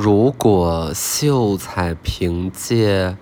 [0.00, 3.16] 如果秀才凭借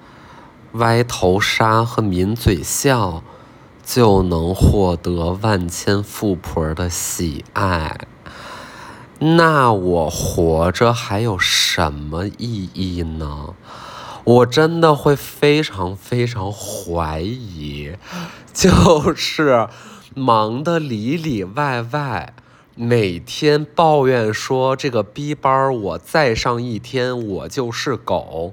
[0.73, 3.23] 歪头杀和抿嘴笑
[3.83, 8.07] 就能获得万千富婆的喜爱，
[9.21, 13.55] 那我活着还有什么意义呢？
[14.25, 17.93] 我真的会非常非常怀疑，
[18.53, 19.67] 就是
[20.15, 22.35] 忙得里里外外，
[22.79, 28.53] 每天抱怨说这个逼班我再上一天我就是狗，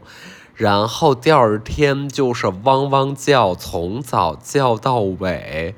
[0.55, 5.75] 然后第二天就是汪汪叫，从早叫到尾，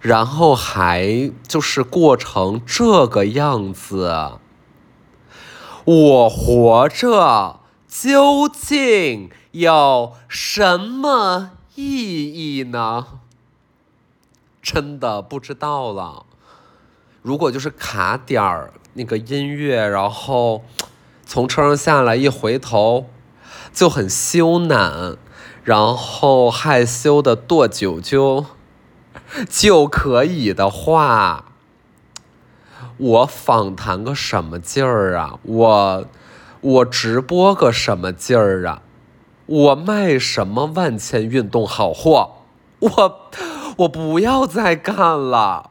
[0.00, 4.34] 然后还就是过成这个样子，
[5.84, 7.58] 我活着。
[7.88, 13.18] 究竟有什么意义呢？
[14.62, 16.26] 真的不知道了。
[17.22, 20.64] 如果就是卡点儿那个音乐，然后
[21.24, 23.06] 从车上下来一回头
[23.72, 25.16] 就很羞赧，
[25.62, 28.46] 然后害羞的跺脚脚
[29.48, 31.46] 就可以的话，
[32.96, 35.38] 我访谈个什么劲儿啊？
[35.42, 36.06] 我。
[36.62, 38.82] 我直播个什么劲儿啊？
[39.46, 42.32] 我卖什么万千运动好货？
[42.80, 43.30] 我
[43.78, 45.70] 我不要再干了！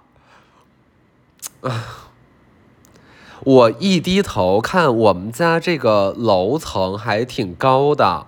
[1.62, 2.10] 啊！
[3.46, 8.28] 我一低头看我们家这个楼层还挺高的，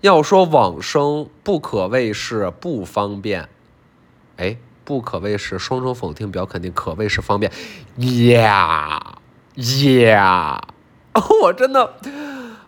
[0.00, 3.50] 要说往生不可谓是不方便，
[4.38, 7.52] 哎，不可谓是双重否定表肯定，可谓是方便
[8.28, 9.18] 呀
[9.54, 10.60] 呀！
[11.42, 11.94] 我真的，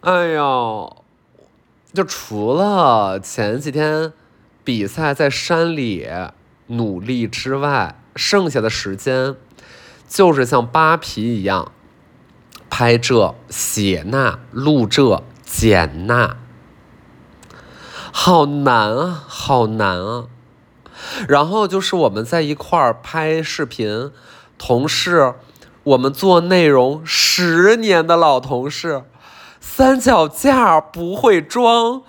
[0.03, 1.05] 哎呦，
[1.94, 4.12] 就除了前几天
[4.62, 6.06] 比赛在山里
[6.66, 9.37] 努力之外，剩下的时间
[10.09, 11.73] 就是像扒皮一样
[12.69, 16.37] 拍这、写那、录这、剪那，
[18.13, 20.27] 好难啊，好难啊！
[21.29, 24.11] 然后就是我们在一块儿拍视频，
[24.56, 25.34] 同事。
[25.84, 29.03] 我们做内容十年的老同事，
[29.59, 32.03] 三脚架不会装。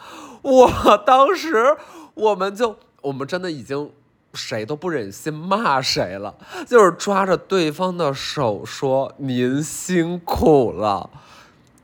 [0.44, 1.76] 我当时，
[2.14, 3.92] 我们就，我们真的已经
[4.34, 6.36] 谁都不忍心骂谁了，
[6.68, 11.10] 就是抓着对方的手说：“您辛苦了，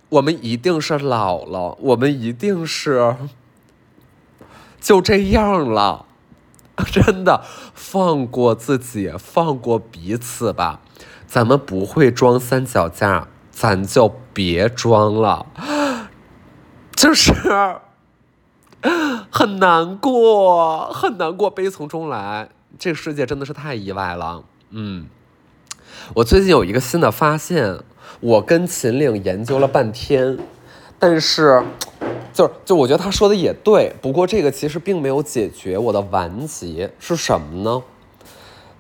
[0.10, 3.16] 我们一定是老了，我们一定是
[4.82, 6.06] 就这样了。
[6.92, 7.44] ”真的，
[7.74, 10.80] 放过自己，放过彼此吧。
[11.28, 15.46] 咱们不会装三脚架，咱就别装了，
[16.96, 17.34] 就是
[19.30, 22.50] 很难过，很难过，悲从中来。
[22.78, 24.44] 这个世界真的是太意外了。
[24.70, 25.08] 嗯，
[26.14, 27.80] 我最近有一个新的发现，
[28.22, 30.38] 我跟秦岭研究了半天，
[30.98, 31.62] 但是，
[32.32, 37.84] 就是就我觉得他说的也对，不过这个其实并没有解决我的顽疾是什么呢？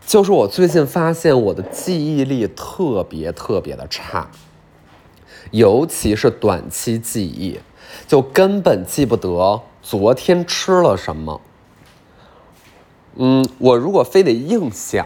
[0.05, 4.29] 就是我最近发现我的记忆力特别特别的差，
[5.51, 7.59] 尤其是短期记忆，
[8.07, 11.41] 就根本记不得昨天吃了什么。
[13.15, 15.05] 嗯，我如果非得硬想，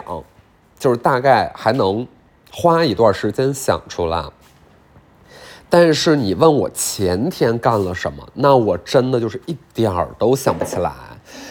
[0.77, 2.07] 就是大概还能
[2.51, 4.23] 花一段时间想出来。
[5.69, 10.91] 但是你问我前天干了什么，那我真的就是一点儿都想不起来，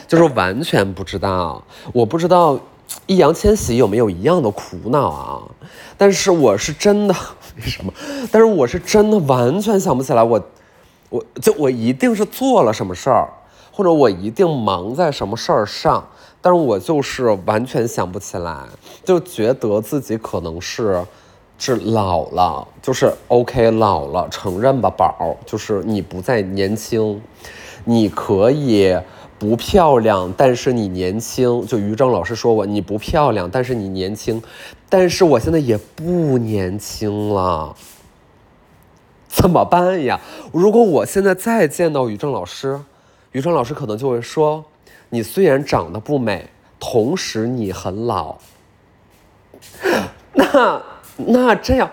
[0.06, 1.62] 就是完全不知道，
[1.92, 2.58] 我不知道。
[3.06, 5.42] 易烊千玺有没有一样的苦恼啊？
[5.96, 7.14] 但是我是真的
[7.56, 7.92] 为什么？
[8.30, 10.38] 但是我是真的完全想不起来，我，
[11.12, 13.28] 我就我一定是做了什么事儿，
[13.70, 16.02] 或者我一定忙在什么事儿上，
[16.40, 18.64] 但是我就是完全想不起来，
[19.04, 21.04] 就觉得自己可能是
[21.58, 27.20] 是老了，就是 OK 老了，承认吧，宝，就是你不再年轻，
[27.84, 28.96] 你可以。
[29.38, 31.66] 不漂亮，但是你年轻。
[31.66, 34.40] 就于正老师说过，你不漂亮，但是你年轻。
[34.88, 37.74] 但是我现在也不年轻了，
[39.32, 40.20] 怎么办呀？
[40.52, 42.78] 如果我现在再见到于正老师，
[43.32, 44.66] 于正老师可能就会说
[45.08, 48.36] ：“你虽然长得不美，同时你很老。”
[50.34, 50.82] 那
[51.16, 51.90] 那这样，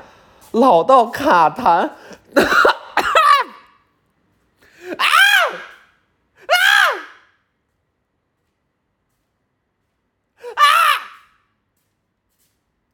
[0.52, 1.64] 老到卡痰。
[1.64, 1.92] 啊
[2.36, 2.44] 啊
[4.98, 5.08] 啊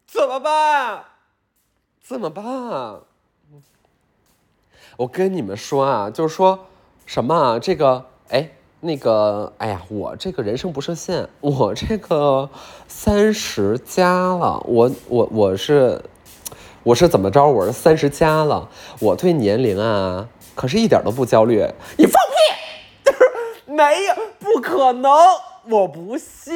[0.06, 1.06] 怎么办？
[2.04, 2.44] 怎么办？
[4.98, 6.60] 我跟你们说啊，就是说
[7.06, 8.50] 什么啊这个哎
[8.82, 12.50] 那个哎呀，我这个人生不设限，我这个
[12.88, 16.02] 三十加了，我我我是
[16.84, 17.46] 我是怎么着？
[17.46, 21.66] 我是三十加了，我对年龄啊，可是一点都不焦虑。
[21.98, 22.36] 你放屁！
[23.04, 25.12] 就是没有，不可能，
[25.70, 26.54] 我不信，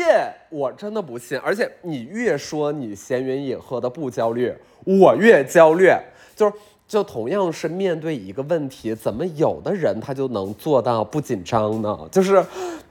[0.50, 1.40] 我真的不信。
[1.40, 4.54] 而且你越说你闲云野鹤的不焦虑，
[4.86, 5.92] 我越焦虑。
[6.36, 6.54] 就是，
[6.90, 11.96] 就同样是面对一个问题，怎么有的人他就能做到不紧张呢？
[12.12, 12.44] 就是，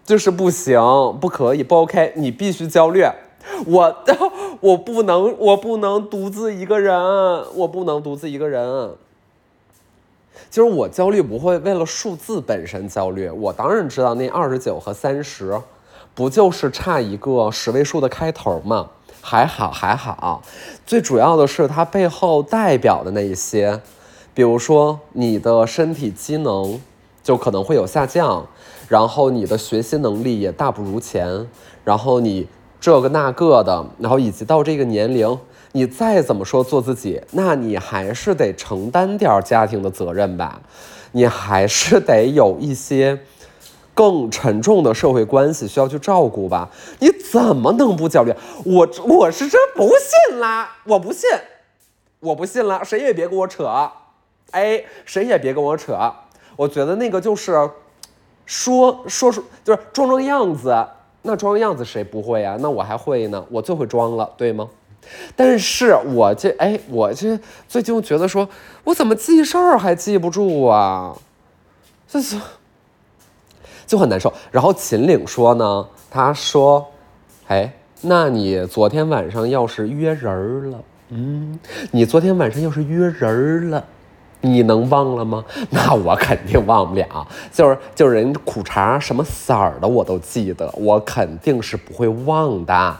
[0.05, 0.81] 就是不行，
[1.21, 3.03] 不可以，不 OK，你必须焦虑。
[3.67, 3.97] 我
[4.61, 6.97] 我不能，我不能独自一个人，
[7.57, 8.95] 我不能独自一个人。
[10.49, 15.61] 其实我焦虑不会为了数字本身焦虑，我当然知道那二十九和三十，
[16.15, 18.89] 不就是差一个十位数的开头吗？
[19.21, 20.43] 还好还好，
[20.87, 23.81] 最主要的是它背后代表的那一些，
[24.35, 26.81] 比如说你的身体机能
[27.23, 28.47] 就可能会有下降，
[28.89, 31.47] 然后你的学习能力也大不如前，
[31.85, 32.47] 然后你。
[32.81, 35.37] 这个那个的，然后以及到这个年龄，
[35.73, 40.61] 你再怎么说做自己，那你还是得承担点家庭的责任吧，
[41.11, 43.19] 你还是得有一些
[43.99, 46.71] 更沉重的社会关系需要去照顾吧。
[47.01, 48.33] 你怎么能不焦虑？
[48.65, 51.29] 我我是真不信啦，我不信，
[52.21, 53.91] 我不信了，谁也别跟我扯，
[54.53, 55.99] 哎，谁也别跟我扯。
[56.55, 57.53] 我觉得那个就是
[58.47, 60.87] 说说说，就是装装样子。
[61.23, 62.57] 那装样子谁不会呀？
[62.61, 64.69] 那我还会呢，我最会装了，对吗？
[65.35, 67.37] 但是我这哎，我这
[67.67, 68.49] 最近觉得说，
[68.85, 71.17] 我怎么记事儿还记不住啊？
[72.07, 72.41] 这是
[73.89, 74.33] 就很难受。
[74.53, 76.87] 然后秦岭说呢，他说，
[77.49, 81.59] 哎，那你昨天晚上要是约人了，嗯，
[81.91, 83.85] 你昨天晚上要是约人了。
[84.41, 85.45] 你能忘了吗？
[85.71, 92.97] 那我肯定忘不了，就是就是人苦茶什么色儿的我都记得，我肯定是不会忘的。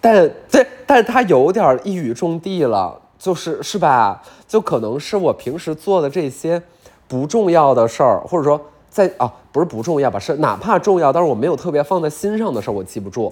[0.00, 4.22] 但这但他有点一语中的了，就是是吧？
[4.48, 6.62] 就可能是我平时做的这些
[7.06, 8.58] 不重要的事儿，或者说
[8.96, 13.30] 在啊不是不重要吧，是哪怕重要，但是我没有特别放在心上的事儿，我记不住。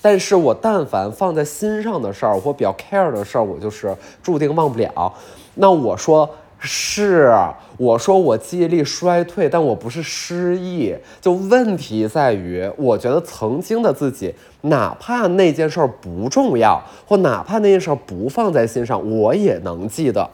[0.00, 5.12] 但是我但凡放在心上的事儿，或比较 care 的事儿，我就是注定忘不了。
[5.56, 6.28] 那我说。
[6.58, 7.36] 是，
[7.76, 10.96] 我说我记忆力衰退，但我不是失忆。
[11.20, 20.28] 就问题在于，我觉得曾经的自己，哪怕那件事儿不重要，或哪怕那件事儿不放在心上，我也能记得。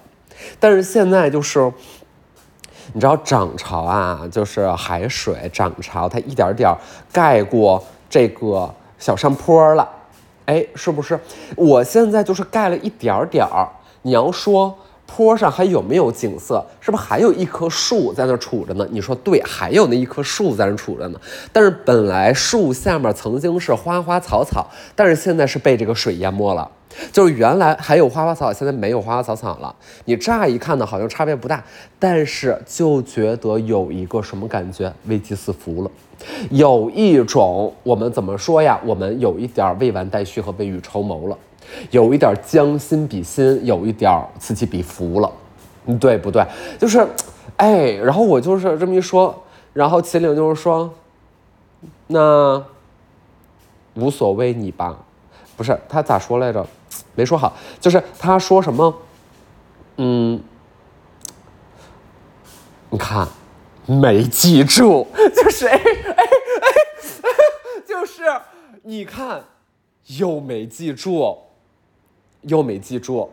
[0.61, 1.71] 但是现在就是，
[2.93, 6.75] 你知道涨潮啊，就是海水涨潮，它一点点
[7.13, 9.89] 盖过这个小山坡了。
[10.47, 11.19] 哎，是不是？
[11.57, 13.69] 我现在就是盖了一点点儿。
[14.03, 14.77] 你要说。
[15.15, 16.65] 坡上还有没有景色？
[16.81, 18.89] 是不是还有一棵树在那杵着呢？
[18.91, 21.21] 你说对，还有那一棵树在那杵着呢。
[21.53, 26.71] 但是本来树下面曾经是花花草草，但是现在是被这个水淹没了。
[27.11, 29.75] 就是原来还有花花草草，现在没有花花草草了。
[30.07, 31.63] 你乍一看呢，好像差别不大，
[31.99, 34.91] 但是就觉得有一个什么感觉？
[35.07, 35.91] 危机四伏了，
[36.51, 38.81] 有一种我们怎么说呀？
[38.87, 41.37] 我们有一点未完待续和未雨绸缪了。
[41.91, 45.31] 有一点将心比心，有一点此起彼伏了，
[46.01, 46.47] 对不对？
[46.79, 47.07] 就是，
[47.57, 50.93] 哎，然后我就是这么一说，然后秦岭就是说，
[52.07, 52.65] 那
[53.95, 54.97] 无所谓你吧，
[55.57, 56.67] 不是他咋说来着？
[57.15, 58.95] 没说好，就是他说什么？
[59.99, 60.43] 嗯，
[62.89, 63.29] 你看，
[63.87, 66.25] 没记住，就是 哎哎哎，
[67.87, 68.23] 就是
[68.83, 69.45] 你看，
[70.19, 71.39] 又没记住。
[72.43, 73.31] 又没记住，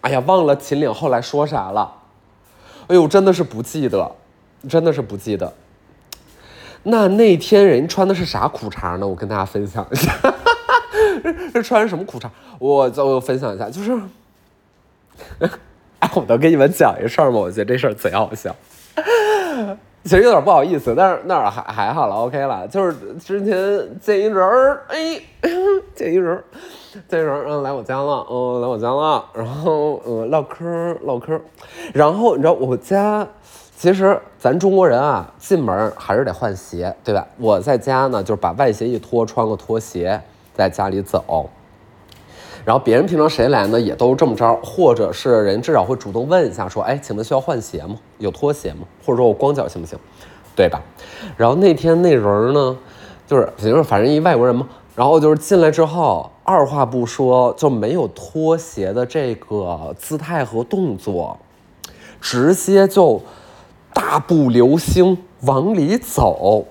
[0.00, 1.96] 哎呀，忘了秦岭后来说啥了。
[2.86, 4.12] 哎呦，真的是不记得，
[4.68, 5.52] 真的是不记得。
[6.82, 9.06] 那那天人穿的是啥裤衩呢？
[9.06, 10.14] 我跟大家分享一下，
[11.52, 12.28] 这穿什么裤衩？
[12.58, 13.92] 我我分享一下，就是，
[15.98, 17.38] 哎，我能给你们讲一事儿吗？
[17.38, 18.54] 我觉得这事儿贼好笑。
[20.02, 22.66] 其实有点不好意思，但是那儿还还好了，OK 了。
[22.66, 25.20] 就是之前见一人儿，哎，
[25.94, 26.42] 见一人
[27.08, 30.64] 这，人，嗯，来我家了，嗯，来我家了，然后嗯，唠嗑
[31.02, 31.40] 唠嗑，
[31.94, 33.24] 然后你知道我家，
[33.76, 37.24] 其实咱中国人啊，进门还是得换鞋，对吧？
[37.38, 40.20] 我在家呢，就是把外鞋一脱，穿个拖鞋
[40.52, 41.48] 在家里走。
[42.64, 47.96] 然后别人平常谁来呢，也都这么着，或者是人至少会主动问一下，说，哎，请问需要换鞋吗？
[48.18, 48.80] 有拖鞋吗？
[49.06, 49.96] 或者说我光脚行不行？
[50.56, 50.82] 对吧？
[51.36, 52.76] 然后那天那人呢，
[53.28, 61.38] 就是就是反正一外国人嘛，然后就是进来之后，二话不说就没有脱鞋的这个姿态和动作，
[62.20, 63.22] 直接就
[63.94, 66.66] 大步流星往里走，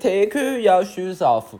[0.00, 1.58] take your shoes off.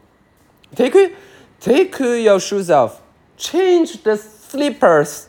[0.74, 1.12] Take
[1.60, 3.03] take your shoes off.
[3.36, 5.28] Change the slippers.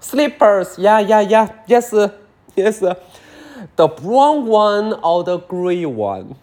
[0.00, 0.78] Slippers.
[0.78, 1.48] Yeah yeah yeah.
[1.66, 1.92] Yes
[2.54, 2.80] yes.
[3.76, 6.36] The brown one or the gray one.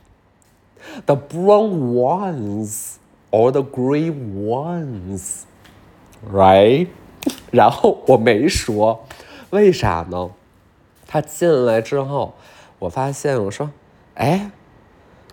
[1.05, 2.99] The brown ones
[3.31, 5.45] or the gray ones.
[6.29, 6.87] Right?
[7.51, 9.05] 然后我没说，
[9.51, 10.31] 为啥呢？
[11.07, 12.35] 他进来之后，
[12.79, 13.71] 我发现我说，
[14.15, 14.51] 哎，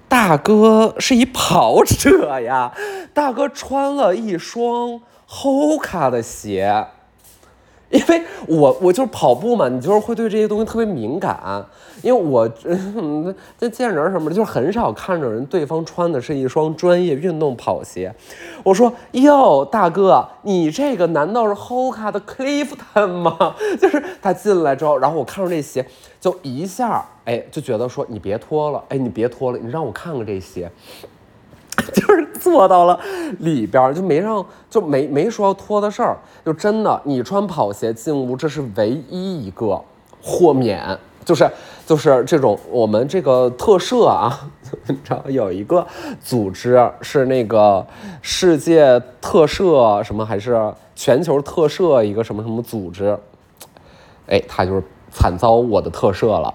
[0.09, 2.73] 大哥是一跑者呀，
[3.13, 5.01] 大哥穿了一双
[5.33, 6.87] Hoka 的鞋。
[7.91, 11.63] 因为我我就是跑步嘛，你就是会对这些东西特别敏感。
[12.01, 12.49] 因为我
[13.59, 18.15] 这见人什么的，就是很少看着人对方穿的是一双专业运动跑鞋。
[18.65, 23.55] 我说哟，大哥，你这个难道是 Hoka 的 Clifton 吗？
[23.79, 25.87] 就是他进来之后，然后我看着这鞋，
[26.19, 30.73] 就一下哎就觉得说你别脱了，哎你别脱了，你让我看看这鞋。
[31.95, 32.99] 就是做到了
[33.39, 36.19] 里边，就没让，就没没说要脱的事儿。
[36.45, 39.81] 就真的，你穿跑鞋进屋，这是唯一一个
[40.21, 41.51] 豁免，就是
[41.87, 44.51] 就是这种我们这个特赦啊，
[44.87, 45.87] 你知道有一个
[46.21, 47.85] 组织是那个
[48.21, 53.19] 世界特赦什么还是全球特赦一个什么什么组织，
[54.27, 56.53] 哎，他就是惨遭我的特赦了。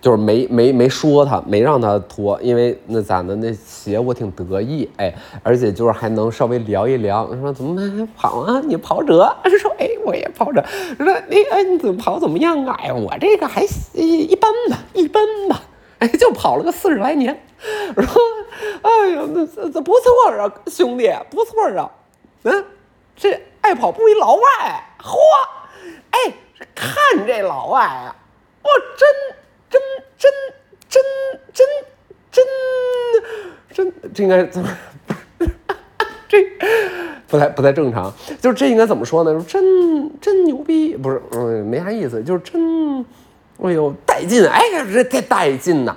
[0.00, 3.34] 就是没没没说他，没让他脱，因为那咋的？
[3.36, 5.12] 那鞋我挺得意，哎，
[5.42, 7.28] 而且就是还能稍微聊一聊。
[7.40, 8.60] 说怎么跑啊？
[8.64, 9.34] 你跑者？
[9.58, 10.64] 说哎，我也跑者。
[10.96, 12.76] 说那个你怎么跑怎么样啊？
[12.94, 13.62] 我这个还
[13.94, 15.60] 一般吧，一般吧。
[15.98, 17.36] 哎，就跑了个四十来年。
[17.96, 18.04] 说
[18.82, 21.90] 哎呀，那这这不错啊，兄弟，不错啊。
[22.44, 22.64] 嗯，
[23.16, 24.40] 这爱跑步一老外，
[25.02, 25.16] 嚯，
[26.10, 26.32] 哎，
[26.72, 26.94] 看
[27.26, 28.14] 这老外啊，
[28.62, 29.37] 我真。
[30.18, 30.30] 真
[30.88, 31.02] 真
[31.54, 31.66] 真
[32.30, 32.44] 真
[33.72, 34.68] 真，这应该怎么？
[36.28, 36.44] 这
[37.28, 38.12] 不太不太正常。
[38.40, 39.44] 就是这应该怎么说呢？
[39.48, 41.22] 真真牛逼，不是？
[41.30, 42.22] 嗯，没啥意思。
[42.22, 43.00] 就是真，
[43.62, 44.44] 哎呦，带劲！
[44.46, 45.96] 哎呀，这太带劲呐！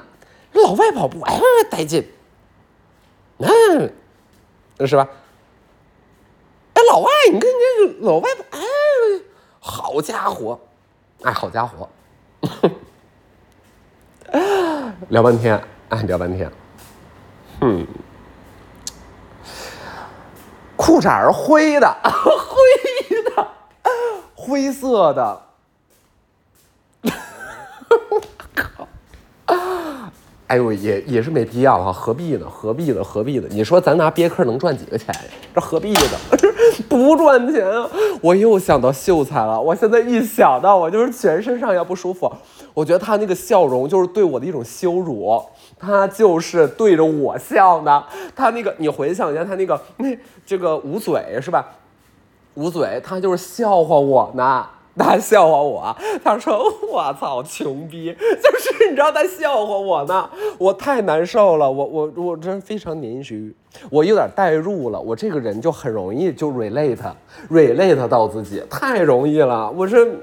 [0.54, 2.08] 老外跑步，哎，带劲。
[3.40, 3.92] 嗯，
[4.88, 5.10] 是吧？
[6.74, 8.60] 哎，老外，你看你这老外，哎，
[9.60, 10.60] 好家伙，
[11.24, 11.90] 哎，好家伙。
[15.10, 16.50] 聊半天，哎，聊半天，
[17.62, 17.86] 嗯，
[20.76, 23.48] 裤衩是灰的， 灰的，
[24.36, 25.42] 灰色的，
[27.02, 28.22] 我
[28.56, 28.88] 靠，
[30.52, 32.46] 哎呦，也也是没必要啊，何必呢？
[32.50, 33.02] 何必呢？
[33.02, 33.48] 何必呢？
[33.52, 35.22] 你说咱拿别克能赚几个钱呀？
[35.56, 36.02] 这何必呢？
[36.90, 37.90] 不赚钱啊！
[38.22, 42.30] 我又想到秀才了，我现在一想到，我就是全身上下不舒服。
[42.74, 45.42] 我觉得他那个笑容就是对我的一种羞辱，
[45.80, 48.04] 他就是对着我笑的。
[48.36, 51.66] 他那个，你回想一下，他那个那这个捂嘴是吧？
[52.56, 54.68] 捂嘴，他就是笑话我呢。
[54.98, 63.56] 他笑话我，他说：“我操，穷逼！” 就是你知道他笑话我呢，我太难受了，我我我真非常年虚，
[63.90, 66.98] 我有点代入了，我这个人就很容易就 relate
[67.50, 70.20] relate 到自己，太容易了，我是，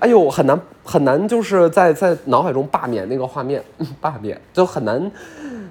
[0.00, 3.62] 哎呦，很难很难，就是在在脑海中罢免那个画面，
[4.00, 5.10] 罢免就很难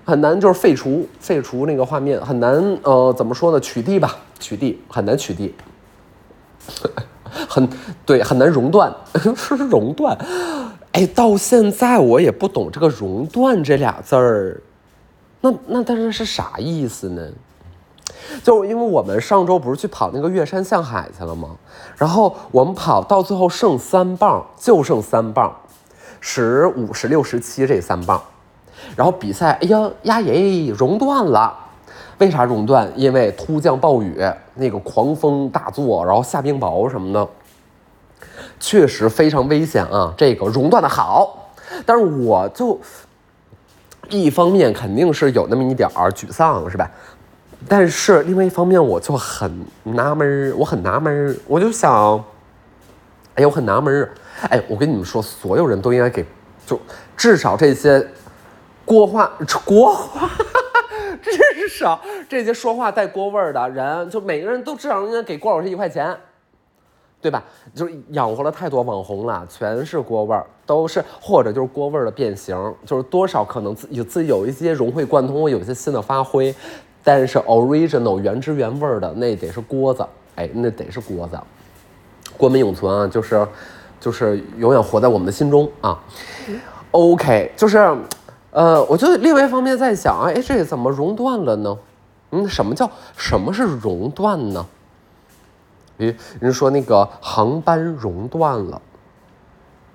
[0.06, 3.60] 很难，就是废除废除那个画面，很难呃怎么说呢？
[3.60, 5.51] 取缔吧，取缔很难取缔。
[7.48, 7.68] 很
[8.06, 8.94] 对，很难熔断，
[9.36, 10.18] 是熔断。
[10.92, 14.62] 哎，到现在我也不懂这个“熔断”这俩字儿，
[15.42, 17.22] 那那但是是啥意思呢？
[18.44, 21.50] 就因为我们上周不是去跑那个岳山向海去了吗？
[21.96, 25.56] 然后我们跑到最后剩三棒，就剩三棒，
[26.20, 28.22] 十五、十六、十七这三棒。
[28.96, 31.56] 然后比赛，哎呀呀耶，熔断了。
[32.20, 32.92] 为啥熔断？
[32.96, 34.20] 因为突降暴雨，
[34.56, 37.28] 那个狂风大作，然后下冰雹什么的，
[38.60, 40.14] 确实非常危险啊！
[40.18, 41.52] 这个熔断的好，
[41.86, 42.80] 但是我就
[44.10, 46.90] 一方面肯定是有那么一点儿沮丧，是吧？
[47.68, 52.18] 但是另外一方面我就很纳闷儿，我很纳闷儿，我就想，
[53.36, 54.10] 哎呀，我很纳闷儿，
[54.50, 56.26] 哎，我跟你们说，所有人都应该给，
[56.66, 56.80] 就
[57.16, 58.08] 至少这些
[58.86, 59.32] 国画
[59.64, 60.30] 国画。
[61.24, 66.16] 至少这些说话带锅味儿的人，就每个人都至少应该给郭老师一块钱，
[67.22, 67.44] 对吧？
[67.74, 72.56] 就是养活了太多网红了，全是锅味儿，都是或者就是锅味儿的变形，
[72.86, 76.54] 就是多少可能自有自己有一些融会贯通，有一些新的发挥，
[77.04, 80.06] 但是 original 原汁原味的那得是锅子，
[80.36, 81.38] 哎，那得是锅子。
[82.38, 83.48] 郭门永存啊，就是
[84.00, 86.00] 就是永远活在我们的心中啊。
[86.92, 87.78] OK，就是，
[88.58, 91.78] 呃，我就另外一方面在想，哎，这怎么熔断了呢？
[92.32, 94.66] 嗯，什么叫什么是熔断呢？
[95.96, 98.82] 比人说那个航班熔断了，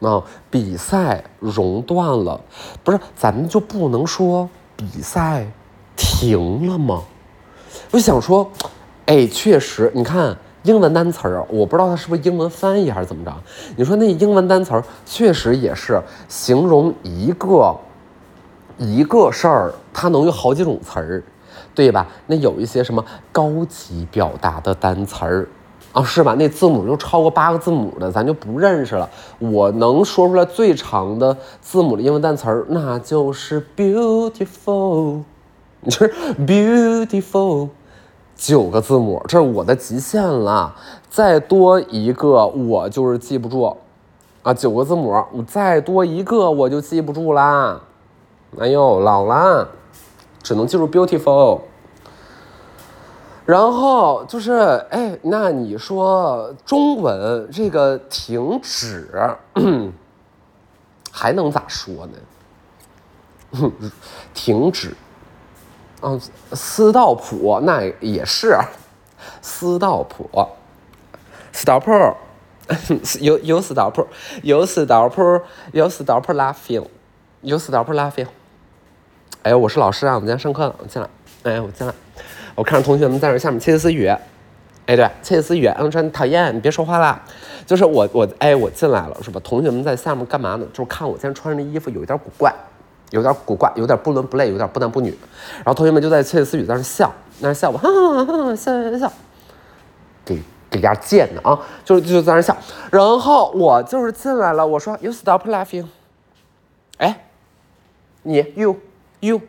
[0.02, 2.40] 啊，比赛熔断了，
[2.84, 5.44] 不是咱们就不能说比赛
[5.96, 7.02] 停了吗？
[7.90, 8.48] 我想说，
[9.06, 13.34] 哎，确实，你看英文单词儿，我不知道它是不是英文翻译还是怎么着。
[13.74, 17.76] 你说那英文单词儿确实也是形容一个
[18.82, 21.22] 一个事儿，它能有好几种词儿，
[21.74, 22.06] 对吧？
[22.26, 25.48] 那有一些什么高级表达的单词儿。
[25.92, 26.34] 啊，是吧？
[26.38, 29.06] 那字母就超过八个字母的，咱就不认识了。
[29.38, 35.22] 我能说出来最长的字母的英文单词儿，那就是 beautiful，
[35.84, 37.68] 就是 beautiful，
[38.34, 40.74] 九个字母，这是我的极限了。
[41.10, 43.76] 再多一个，我就是记不住。
[44.42, 47.78] 啊，九个字母，我再多一个，我就记不住啦。
[48.58, 49.66] 哎呦，老啦，
[50.42, 51.62] 只能记住 beautiful。
[53.44, 54.52] 然后就是，
[54.90, 59.10] 哎，那你说中文这个停止
[61.10, 63.70] 还能咋说呢？
[64.32, 64.94] 停止，
[66.02, 66.20] 嗯，
[66.52, 68.56] 斯道普那也是，
[69.42, 70.30] 斯道普
[71.52, 72.14] ，stop，
[73.20, 74.06] 有有 stop，
[74.42, 75.42] 有 stop，
[75.72, 76.86] 有 stop laughing，
[77.40, 78.28] 有 stop laughing。
[79.42, 81.08] 哎，我是老师啊，我们今天上课了，我进来，
[81.42, 81.92] 哎，我进来。
[82.54, 87.20] 我看着同学们在这下面窃窃私语，哎，对，窃窃私语，嗯，说讨厌，你别说话啦。
[87.66, 89.40] 就是我，我，哎，我进来了，是吧？
[89.42, 90.66] 同学们在下面干嘛呢？
[90.72, 92.54] 就是看我今天穿的衣服有一点古怪，
[93.10, 95.10] 有点古怪，有点不伦不类，有点不男不女。
[95.56, 99.12] 然后同学们就在窃窃私语在那笑，在那笑我，哈哈哈，笑笑笑，
[100.24, 102.56] 给给家贱的啊，就就在那笑。
[102.92, 105.86] 然后我就是进来了，我说 You stop laughing，
[106.98, 107.26] 哎，
[108.22, 108.76] 你 You
[109.22, 109.40] You。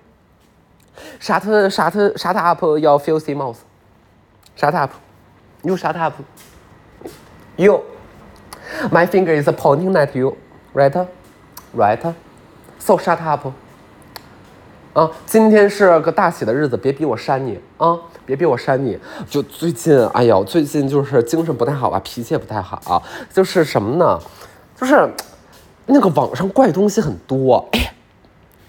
[1.20, 3.58] Shut shut shut up your filthy mouth.
[4.56, 4.92] Shut up.
[5.64, 6.14] You shut up.
[7.58, 7.82] You.
[8.92, 10.38] My finger is pointing at you.
[10.76, 10.96] Right?
[11.74, 12.14] Right?
[12.78, 13.52] So shut up.
[14.94, 17.98] 啊，今天是个大喜的日子，别逼我扇你啊！
[18.28, 19.00] 别逼我扇你。
[19.28, 23.02] 就最近，哎呦，最近就是精神不太好吧，脾气也不太好。
[23.34, 24.20] 就是什么呢？
[24.80, 25.10] 就是
[25.88, 27.68] 那个网上怪东西很多。
[27.72, 27.92] 哎。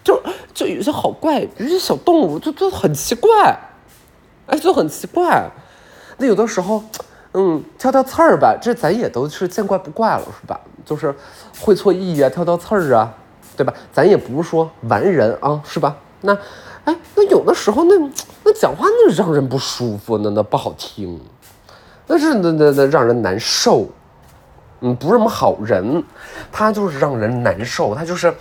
[0.02, 0.18] 就
[0.54, 3.58] 就有些好怪，有些小动物就就很奇怪，
[4.46, 5.50] 哎，就很奇怪。
[6.16, 6.80] 那有的时候，
[7.32, 10.60] 嗯，挑挑刺儿吧，这咱也都是见怪不怪了，是吧？
[10.84, 11.12] 就是
[11.60, 13.12] 会错意啊，挑挑刺儿啊，
[13.56, 13.74] 对吧？
[13.92, 15.96] 咱也不是说完人啊，是吧？
[16.20, 16.38] 那，
[16.84, 17.94] 哎，那有的时候那
[18.44, 21.20] 那讲话那让人不舒服，那那不好听，
[22.06, 23.88] 那是那那那让人难受。
[24.82, 26.04] 嗯，不是什么好人，
[26.52, 28.32] 他就是让人难受，他就是。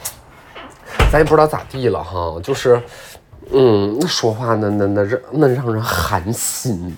[1.13, 2.81] 咱也不知道咋地了哈，就是，
[3.51, 6.97] 嗯，说话那那那让那让人寒心，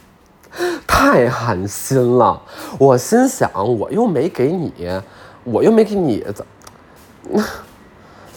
[0.88, 2.42] 太寒心了。
[2.80, 4.72] 我心想，我又没给你，
[5.44, 6.46] 我又没给你怎，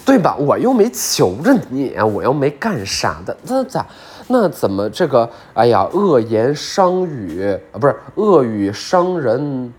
[0.04, 0.34] 对吧？
[0.36, 3.86] 我又没求着你，我又没干啥的，那咋？
[4.26, 5.30] 那怎么这个？
[5.54, 9.72] 哎呀，恶言伤语啊，不是恶语伤人，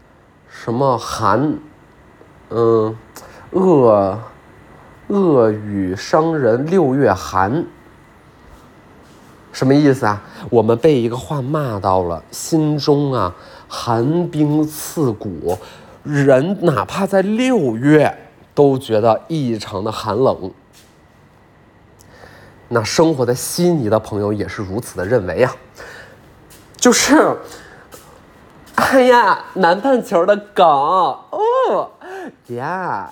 [0.47, 1.59] 什么寒？
[2.51, 2.95] 嗯，
[3.51, 4.17] 恶。
[5.09, 7.65] 恶语伤人六月寒，
[9.51, 10.21] 什么意思啊？
[10.51, 13.35] 我们被一个话骂到了，心中啊
[13.67, 15.57] 寒冰刺骨，
[16.03, 18.15] 人哪怕在六月
[18.53, 20.51] 都觉得异常的寒冷。
[22.67, 25.55] 那生活在悉尼的朋友也是如此的认为啊，
[26.77, 27.35] 就是，
[28.75, 31.89] 哎呀，南半球的梗哦
[32.49, 33.09] 呀。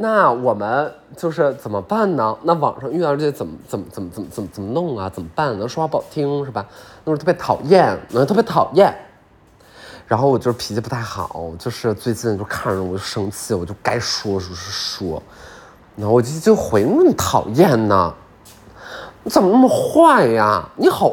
[0.00, 2.36] 那我们就是怎么办呢？
[2.42, 5.10] 那网上遇到这些怎么怎么怎么怎么怎么怎么弄啊？
[5.10, 5.58] 怎么办？
[5.58, 6.64] 能说话不好听是吧？
[7.02, 8.96] 那是特别讨厌，那特别讨厌。
[10.06, 15.22] 然后我就是脾气不太好，就是最近就看着我就生气，我就该说说说。
[15.96, 18.14] 然后我就就回那么讨厌呢？
[19.24, 20.68] 你怎么那么坏呀？
[20.76, 21.12] 你好，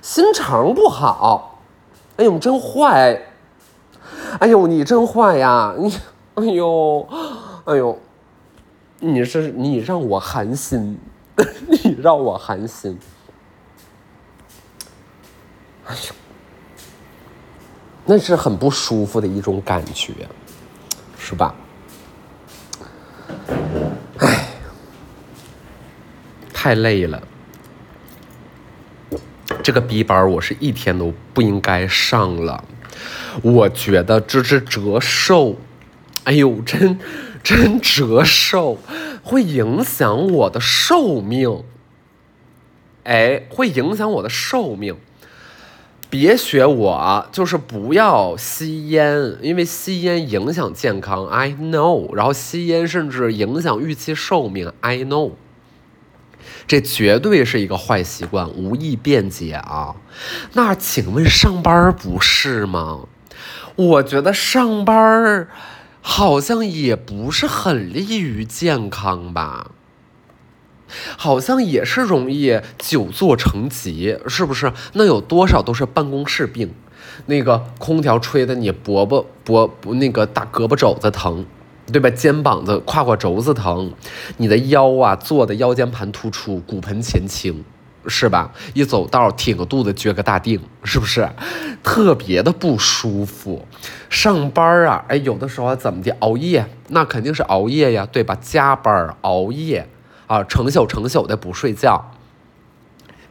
[0.00, 1.58] 心肠不好。
[2.18, 3.20] 哎呦，你真坏！
[4.38, 5.74] 哎呦，你真坏呀！
[5.76, 5.92] 你，
[6.36, 7.04] 哎呦。
[7.66, 7.98] 哎呦，
[9.00, 10.96] 你是你让我寒心，
[11.66, 12.96] 你让我寒心。
[15.84, 16.14] 哎呦，
[18.04, 20.12] 那是很不舒服的一种感觉，
[21.18, 21.56] 是吧？
[24.18, 24.46] 哎，
[26.52, 27.20] 太累了。
[29.64, 32.62] 这个 B 班我是一天都不应该上了，
[33.42, 35.56] 我觉得这是折寿。
[36.22, 36.98] 哎呦，真
[37.46, 38.76] 真折寿，
[39.22, 41.62] 会影响我的寿命。
[43.04, 44.96] 哎，会影响我的寿命。
[46.10, 51.28] 别学我，就是不要吸烟，因为吸烟影响健康。
[51.28, 54.72] I know，然后吸烟甚至影响预期寿命。
[54.80, 55.34] I know，
[56.66, 59.94] 这绝对是一个坏习惯，无意辩解啊。
[60.54, 63.06] 那请问上班不是吗？
[63.76, 65.46] 我觉得上班
[66.08, 69.72] 好像也不是很利于健康吧。
[71.18, 74.72] 好像也是容易久坐成疾，是不是？
[74.92, 76.72] 那有多少都是办公室病？
[77.26, 81.44] 那个空调吹的你脖膊脖那个大胳膊肘子疼，
[81.92, 82.08] 对吧？
[82.10, 83.92] 肩膀子胯胯轴子疼，
[84.36, 87.64] 你的腰啊坐的腰间盘突出，骨盆前倾，
[88.08, 88.50] 是吧？
[88.74, 91.28] 一走道挺个肚子撅个大腚，是不是？
[91.82, 93.66] 特别的不舒服。
[94.08, 98.36] 上班啊，哎，有的时候怎么的熬夜，那肯定是熬夜呀，对吧？
[98.40, 99.88] 加班熬夜。
[100.26, 102.10] 啊，成宿成宿的不睡觉，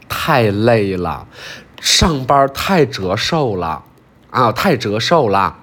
[0.08, 1.28] 太累了，
[1.82, 3.84] 上班太折寿了，
[4.30, 5.58] 啊，太折寿了。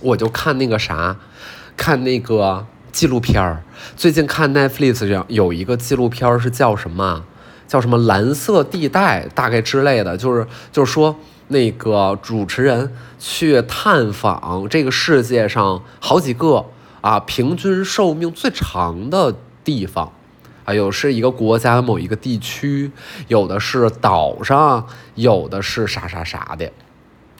[0.00, 1.18] 我就看那个啥，
[1.76, 3.62] 看那个纪录片儿。
[3.96, 7.22] 最近看 Netflix 上有一个纪录片是叫什么？
[7.66, 11.14] 叫什么蓝色地带，大概之类的，就是就是说
[11.48, 16.64] 那个主持人去探访这个世界上好几个
[17.00, 19.34] 啊，平均寿命最长的。
[19.64, 20.12] 地方，
[20.66, 22.92] 啊有是一个国家某一个地区，
[23.28, 26.70] 有的是岛上，有的是啥啥啥的，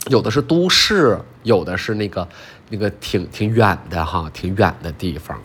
[0.08, 2.26] 有的是都市，有的是那个
[2.70, 5.38] 那个挺挺远的哈，挺远的地方。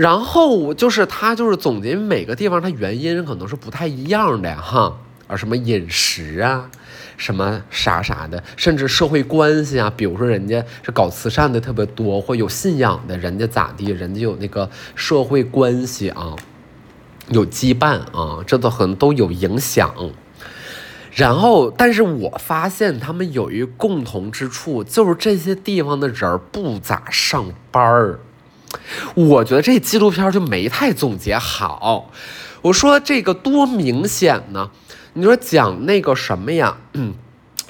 [0.00, 6.70] 然后就是他就是总结每个地方它原因可能是不太一样的哈，啊什么饮食啊。
[7.18, 16.34] 什么啥啥的，甚至社会关系啊，比如说人家是搞慈善的特别多，或有信仰的，人家咋地，人家有那个社会关系啊，
[17.28, 19.94] 有羁绊啊，这都很都有影响。
[21.12, 28.18] 然后，但是我发现他们有一共同之处，就是这些地方的人不咋上班儿。
[29.14, 32.10] 我觉得这纪录片就没太总结好。
[32.62, 34.70] 我说这个多明显呢。
[35.14, 36.76] 你说讲那个什么呀？
[36.92, 37.14] 嗯，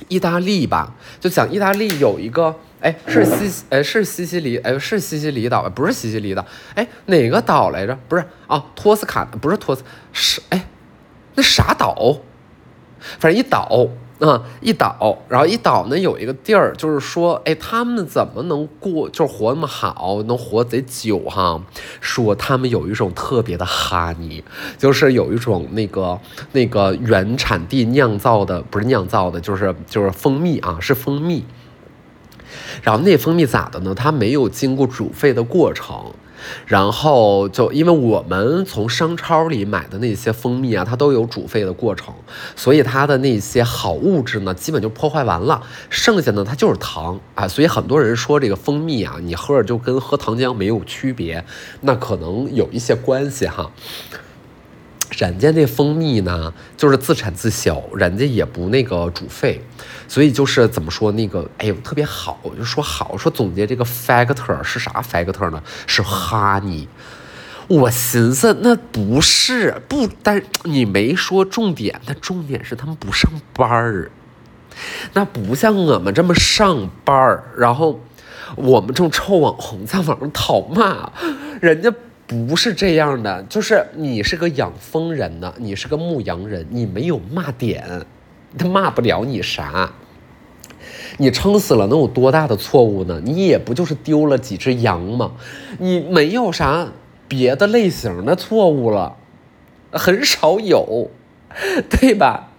[0.08, 7.98] 意大利吧，就讲意大利有一个，哎，是西，哎，是西西里，哎，是西西里岛，不是西西里岛，哎，哪个岛来着？
[8.08, 9.82] 不是啊，托斯卡，不是托斯，
[10.12, 10.66] 是哎，
[11.34, 12.18] 那啥岛？
[13.18, 13.88] 反正一岛。
[14.20, 21.60] 啊，一倒，然后一倒呢有一个地儿，就是说，哎，他们怎么能过，就是活那么好，能活贼久哈？
[22.00, 24.44] 说他们有一种特别的哈尼，
[24.76, 26.18] 就是有一种那个
[26.52, 31.44] 那个原产地酿造的，不是酿造的，就是就是蜂蜜啊，是蜂蜜。
[32.82, 33.94] 然后那蜂蜜咋的呢？
[33.94, 36.12] 它没有经过煮沸的过程。
[36.66, 42.14] 然后就因为我们从商超里买的那些蜂蜜啊，它都有煮沸的过程，
[42.56, 47.48] 所以它的那些好物质呢，基本就破坏完了，剩下呢它就是糖啊。
[47.48, 51.44] 所以很多人说这个蜂蜜啊，你喝着就跟喝糖浆没有区别，
[51.82, 53.70] 那可能有一些关系哈。
[55.10, 59.60] 人家那蜂蜜呢，就是自产自销，人家也不那个煮沸，
[60.06, 65.62] 所以就是怎么说那个，哎呦特别好，就说好说总结这个 factor 是啥 factor 呢？
[65.86, 66.86] 是 honey。
[67.66, 74.10] 我寻思那不是不但你没说重点，那重点是他们不上班儿，
[75.12, 78.00] 那不像我们这么上班儿，然后
[78.56, 81.12] 我们这种臭网红在网上讨骂
[81.60, 81.92] 人家。
[82.30, 88.06] 不是这样的，就是你是个养蜂人呢，你是个牧羊人，你没有骂点，
[88.56, 89.90] 他骂不了你啥。
[91.18, 93.20] 你撑死了能有多大的错误呢？
[93.24, 95.32] 你也不就是丢了几只羊吗？
[95.80, 96.86] 你没有啥
[97.26, 99.16] 别的类型的错误了，
[99.90, 101.10] 很少有，
[101.90, 102.50] 对吧？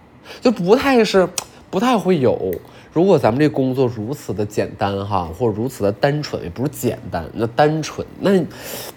[0.42, 1.26] 就不太是，
[1.70, 2.60] 不太会有。
[2.92, 8.30] 如果咱们这工作如此的简单哈，或者如此的单纯，也不是简单，那单纯，那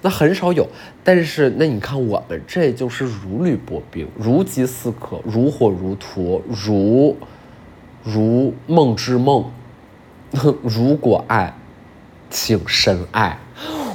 [0.01, 0.67] 那很少有。
[1.03, 7.15] 但是那你看我们这就是如履薄冰，如饥似渴，如火如荼，如
[8.03, 9.45] 如梦之梦。
[10.61, 11.55] 如果爱，
[12.29, 13.39] 请深爱。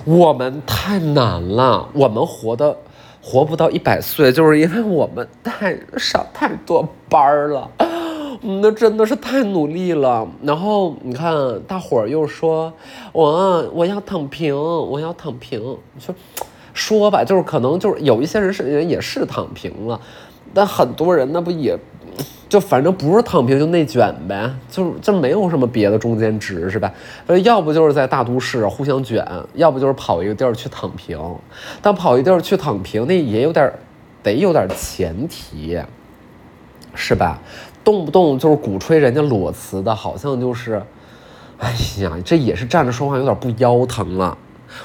[0.07, 2.79] 我们太难了，我们活的
[3.21, 7.71] 活不到一百岁，就是因为我们太上太多班儿了。
[8.43, 11.35] 那真的是太努力了，然后你看，
[11.69, 12.73] 大伙儿又说
[13.13, 15.61] 我我要躺平，我要躺平。
[15.95, 16.15] 你说，
[16.73, 20.01] 说吧，就是可能就是有一些人是人也是躺平了，
[20.55, 21.79] 但很多人那不也。
[22.49, 26.93] 就反正不是躺平就内卷呗，就就没有什么别的中间值是吧？
[27.29, 29.25] 呃，要不就是在大都市互相卷，
[29.55, 31.17] 要不就是跑一个地儿去躺平。
[31.81, 33.73] 但跑一地儿去躺平，那也有点
[34.21, 35.79] 得有点前提，
[36.93, 37.39] 是吧？
[37.85, 40.83] 动不动就是鼓吹人家裸辞的，好像就是，
[41.59, 44.37] 哎呀，这也是站着说话有点不腰疼了。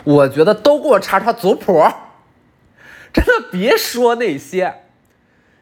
[0.04, 1.84] 我觉得都给我查查族谱，
[3.14, 4.82] 真的别说那些。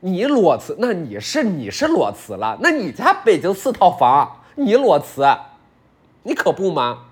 [0.02, 5.26] 你裸辞，那你是你是裸辞了，那你家北京四套房，你裸辞，
[6.24, 7.06] 你可不吗？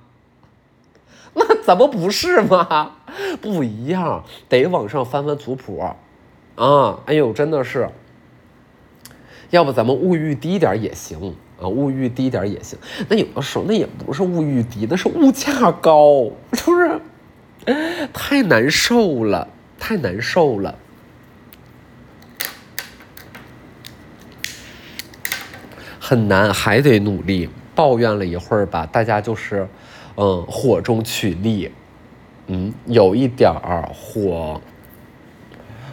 [1.33, 2.91] 那怎么不是吗？
[3.41, 5.81] 不一样，得往上翻翻族谱，
[6.55, 7.89] 啊，哎呦，真的是，
[9.51, 12.79] 要不咱们物欲低点也行啊，物欲低点也行。
[13.07, 16.99] 那有的时候那也不是物欲低，那是物价高，是不是？
[18.11, 20.75] 太难受了，太难受了。
[25.99, 27.47] 很难，还得努力。
[27.73, 29.67] 抱怨了一会儿吧，大家就是，
[30.17, 31.71] 嗯，火中取栗，
[32.47, 34.59] 嗯，有一点儿火，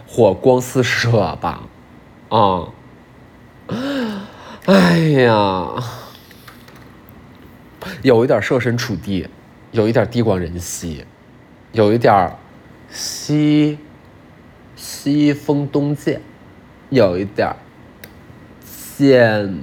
[0.07, 1.63] 火光四射吧，
[2.31, 2.69] 啊，
[4.67, 5.75] 哎呀，
[8.03, 9.29] 有一点设身处地，
[9.73, 11.05] 有一点地广人稀，
[11.73, 12.37] 有一点
[12.91, 13.79] 西
[14.75, 16.21] 西风东渐，
[16.91, 17.55] 有一点
[18.97, 19.59] 见。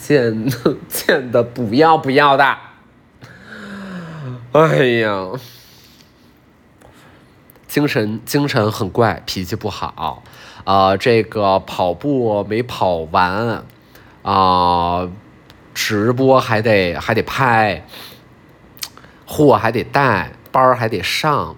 [0.00, 0.48] 贱
[0.88, 2.56] 贱的不要不要的，
[4.52, 5.32] 哎呀，
[7.68, 10.22] 精神精神很怪，脾气不好，
[10.66, 13.62] 啊，这个跑步没跑完，
[14.22, 15.08] 啊，
[15.72, 17.86] 直播还得还得拍，
[19.24, 21.54] 货还得带，班还得上，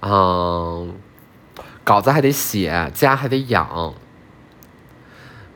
[0.00, 0.94] 嗯，
[1.82, 3.94] 稿子还得写，家还得养。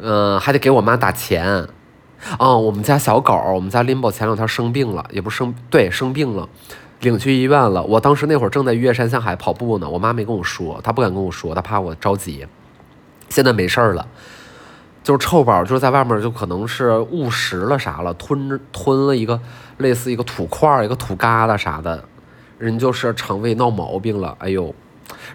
[0.00, 1.68] 嗯，还得给我妈打钱，
[2.38, 6.48] 哦，我们家小狗，我们家 Limbo 前两天生病了，也不生，对，生病了，
[7.00, 7.84] 领去医院了。
[7.84, 12.44] 我当时那会儿正在岳山向海跑步呢，我妈没跟我说，她不敢跟我说，她怕我着急。
[13.35, 14.07] 现在没事儿了，
[15.03, 19.40] 就是臭宝，就是在外面就可能是误食了啥了，吞吞了一个
[19.79, 22.05] 类似一个土块一个土疙瘩啥的，
[22.59, 24.73] 人就是肠胃闹毛病了，哎呦。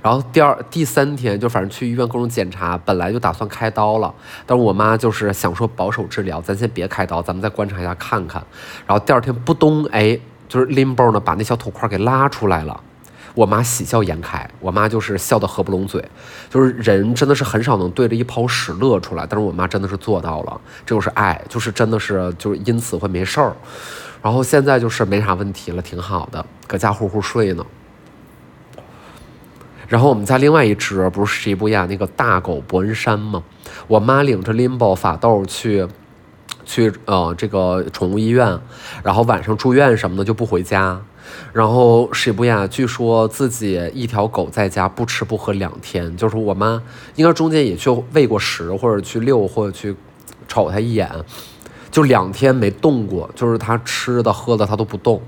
[0.02, 4.14] 然后第二、第三天就反正去医院各种检查，本来就打算开刀了，
[4.46, 8.42] 但是我妈就是想说保守治疗，咱先别开刀，咱们再观察一下看看。
[8.88, 12.80] 然后第二天不咚，哎，就是拎包呢，把那小土块给拉出来了。
[13.40, 16.04] 我妈喜笑颜开，我妈就是笑得合不拢嘴，
[16.50, 23.56] 就是人真的是很少能对着一泡屎乐出来，但是我妈真的是做到了，这就是爱，就是真的是就是因此会没事儿。
[24.22, 27.66] 然后现在就是没啥问题了，挺好的，搁家呼呼睡呢。
[29.88, 33.42] 然后我们家另外一只不是西布亚那个大狗伯恩山吗？
[33.88, 35.88] 我妈领着 Limbo 法豆去，
[36.66, 38.60] 去呃这个宠物医院，
[39.02, 41.02] 然后晚上住院什么的就不回家。
[41.54, 46.82] 然后史布亚据说自己一条狗在家不吃不喝两天，就是我妈
[47.16, 49.96] 应该中间也去喂过食或者去遛或者去
[50.48, 51.10] 瞅它一眼，
[51.92, 55.22] 就两天没动过，就是它吃的喝的它都不动，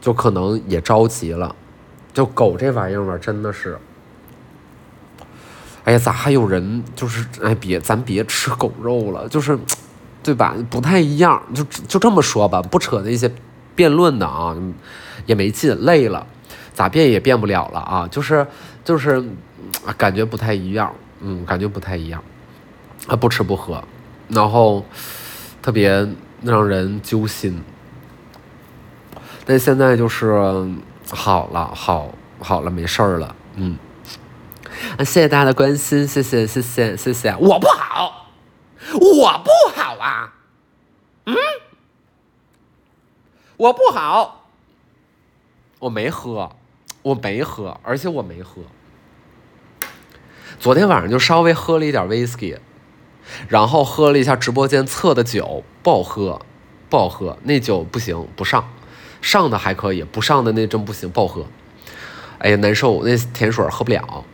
[0.00, 1.54] 就可能也着急了。
[2.12, 3.78] 就狗这玩意儿吧，真的是。
[5.84, 9.58] 哎呀，咋还有人就是哎，别咱别吃狗肉了，就是，
[10.22, 10.54] 对吧？
[10.68, 13.30] 不太一样，就就这么说吧，不扯那些
[13.74, 14.54] 辩论的啊，
[15.28, 16.26] 也没劲，累了，
[16.72, 18.44] 咋变也变不了了啊，就是
[18.82, 19.22] 就是
[19.96, 22.24] 感觉不太一样，嗯，感觉不太一样，
[23.06, 23.84] 啊，不吃不喝，
[24.28, 24.82] 然后
[25.60, 26.08] 特别
[26.42, 27.62] 让人揪心，
[29.44, 30.66] 但现在就是
[31.10, 33.76] 好了，好好了，没事儿了，嗯。
[34.96, 37.34] 啊，谢谢大家的关心，谢谢谢谢谢谢。
[37.36, 38.28] 我不好，
[38.94, 40.32] 我不好啊，
[41.26, 41.34] 嗯，
[43.56, 44.37] 我不好，
[45.80, 46.50] 我没喝，
[47.02, 48.62] 我没喝，而且我没喝。
[50.58, 52.56] 昨天晚上就稍微喝了一点 whisky，
[53.46, 56.40] 然后喝了一下直播间测的酒，不好喝，
[56.90, 58.68] 不好喝，那酒不行，不上，
[59.22, 61.46] 上的还可以，不上的那真不行，不好喝。
[62.38, 64.24] 哎呀，难受，那甜水喝不了。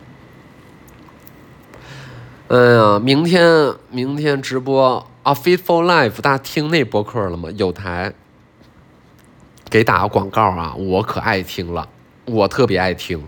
[2.47, 7.49] 哎呀，明天明天直播啊，Fit for Life，大家听那播客了吗？
[7.55, 8.13] 有台
[9.69, 11.87] 给打个广告啊，我可爱听了，
[12.25, 13.21] 我特别爱听。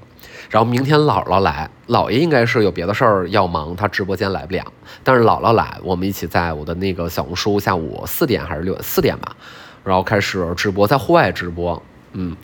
[0.49, 4.63] 然后明天姥姥来，姥爷应该是有别的事儿要忙，他直播间来不了。
[5.03, 9.35] 但是姥姥来，我们一起在我的那个小红书，下午四点还是六四点吧，
[9.83, 11.81] 然后开始直播，在户外直播，
[12.13, 12.35] 嗯。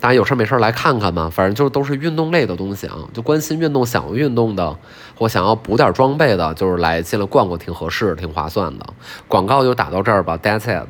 [0.00, 4.78] 大家有事没事来看看嘛，反正就是都是运动类的东西啊，就关心运动、想要运动的，
[5.16, 8.86] 或想要补点装备的，就是来进来逛逛，挺合适、挺划算的。
[9.26, 10.86] 广告就打到这儿吧，That's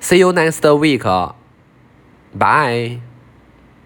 [0.00, 1.04] See you next week.
[2.34, 3.00] Bye.